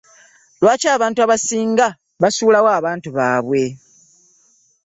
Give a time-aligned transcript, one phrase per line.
[0.61, 1.87] Lwaki abantu abasinga
[2.21, 3.63] basulawo abaana baabwe.